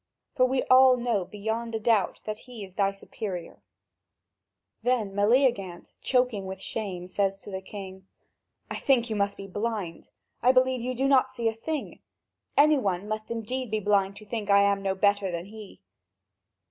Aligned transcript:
For 0.33 0.47
we 0.47 0.63
all 0.63 0.97
know 0.97 1.23
beyond 1.25 1.75
a 1.75 1.79
doubt 1.79 2.21
that 2.25 2.39
he 2.49 2.63
is 2.63 2.73
thy 2.73 2.91
superior." 2.91 3.61
Then 4.81 5.13
Meleagant, 5.13 5.91
choking 6.01 6.47
with 6.47 6.59
shame, 6.59 7.07
says 7.07 7.39
to 7.41 7.51
the 7.51 7.61
king: 7.61 8.07
"I 8.71 8.77
think 8.77 9.11
you 9.11 9.15
must 9.15 9.37
be 9.37 9.45
blind! 9.45 10.09
I 10.41 10.53
do 10.53 10.55
not 10.55 10.55
believe 10.65 10.81
you 10.97 11.15
see 11.27 11.47
a 11.49 11.53
thing. 11.53 11.99
Any 12.57 12.79
one 12.79 13.07
must 13.07 13.29
indeed 13.29 13.69
be 13.69 13.79
blind 13.79 14.15
to 14.15 14.25
think 14.25 14.49
I 14.49 14.61
am 14.63 14.81
not 14.81 14.99
better 15.01 15.29
than 15.29 15.45
he." 15.45 15.81